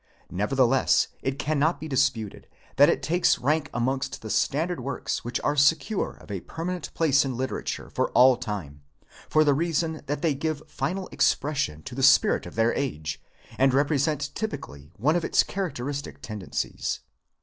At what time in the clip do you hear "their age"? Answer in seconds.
12.55-13.21